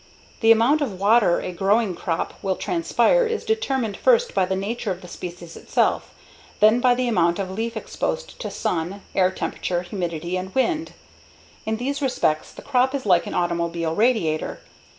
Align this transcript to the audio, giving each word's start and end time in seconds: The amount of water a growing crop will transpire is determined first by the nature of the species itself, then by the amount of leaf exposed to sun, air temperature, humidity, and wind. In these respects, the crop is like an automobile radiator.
The 0.39 0.51
amount 0.51 0.81
of 0.81 0.99
water 0.99 1.39
a 1.41 1.51
growing 1.51 1.93
crop 1.93 2.33
will 2.41 2.55
transpire 2.55 3.27
is 3.27 3.45
determined 3.45 3.95
first 3.95 4.33
by 4.33 4.45
the 4.45 4.55
nature 4.55 4.89
of 4.89 5.01
the 5.01 5.07
species 5.07 5.55
itself, 5.55 6.09
then 6.59 6.79
by 6.79 6.95
the 6.95 7.07
amount 7.07 7.37
of 7.37 7.51
leaf 7.51 7.77
exposed 7.77 8.39
to 8.39 8.49
sun, 8.49 9.03
air 9.13 9.29
temperature, 9.29 9.83
humidity, 9.83 10.37
and 10.37 10.55
wind. 10.55 10.93
In 11.67 11.77
these 11.77 12.01
respects, 12.01 12.51
the 12.51 12.63
crop 12.63 12.95
is 12.95 13.05
like 13.05 13.27
an 13.27 13.35
automobile 13.35 13.93
radiator. 13.93 14.61